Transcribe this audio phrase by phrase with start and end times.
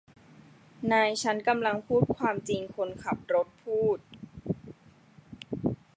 [0.91, 3.97] นายฉันกำลังพูดความจริงคนขับรถพูด